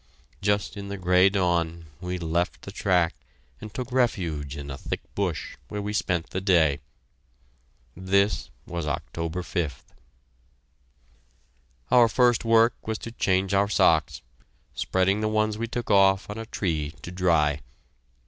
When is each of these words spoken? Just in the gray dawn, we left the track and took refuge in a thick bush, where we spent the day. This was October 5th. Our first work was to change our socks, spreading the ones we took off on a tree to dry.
Just 0.41 0.75
in 0.77 0.87
the 0.87 0.97
gray 0.97 1.29
dawn, 1.29 1.85
we 1.99 2.17
left 2.17 2.63
the 2.63 2.71
track 2.71 3.13
and 3.59 3.71
took 3.71 3.91
refuge 3.91 4.57
in 4.57 4.71
a 4.71 4.77
thick 4.79 5.01
bush, 5.13 5.57
where 5.67 5.79
we 5.79 5.93
spent 5.93 6.31
the 6.31 6.41
day. 6.41 6.79
This 7.95 8.49
was 8.65 8.87
October 8.87 9.43
5th. 9.43 9.83
Our 11.91 12.07
first 12.07 12.43
work 12.43 12.73
was 12.87 12.97
to 12.97 13.11
change 13.11 13.53
our 13.53 13.69
socks, 13.69 14.23
spreading 14.73 15.21
the 15.21 15.27
ones 15.27 15.59
we 15.59 15.67
took 15.67 15.91
off 15.91 16.31
on 16.31 16.39
a 16.39 16.47
tree 16.47 16.95
to 17.03 17.11
dry. 17.11 17.59